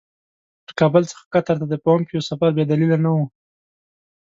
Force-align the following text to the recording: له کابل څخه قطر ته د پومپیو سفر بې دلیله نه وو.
له 0.65 0.71
کابل 0.79 1.03
څخه 1.11 1.23
قطر 1.33 1.55
ته 1.61 1.65
د 1.69 1.73
پومپیو 1.85 2.27
سفر 2.29 2.49
بې 2.55 2.63
دلیله 2.71 2.97
نه 3.05 3.09
وو. 3.15 3.25